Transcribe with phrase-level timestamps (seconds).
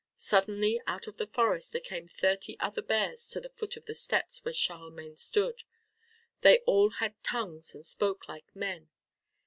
[0.17, 3.93] Suddenly out of the forest there came thirty other bears to the foot of the
[3.93, 5.61] steps where Charlemagne stood.
[6.41, 8.89] They all had tongues and spoke like men.